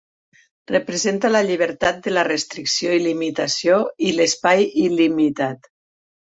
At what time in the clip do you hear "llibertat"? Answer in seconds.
1.47-1.99